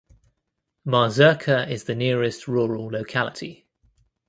[0.83, 3.67] Mazurka is the nearest rural locality.